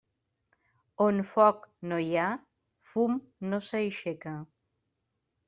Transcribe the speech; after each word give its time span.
On 1.05 1.19
foc 1.31 1.67
no 1.91 1.99
hi 2.05 2.09
ha, 2.21 2.31
fum 2.93 3.21
no 3.53 3.61
s'aixeca. 3.69 4.35